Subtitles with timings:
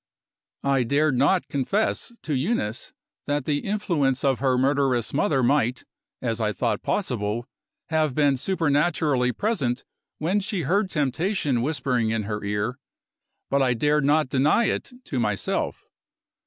[0.63, 2.91] I dared not confess to Eunice
[3.27, 5.83] that the influence of her murderess mother might,
[6.23, 7.45] as I thought possible,
[7.89, 9.83] have been supernaturally present
[10.17, 12.79] when she heard temptation whispering in her ear;
[13.51, 15.85] but I dared not deny it to myself.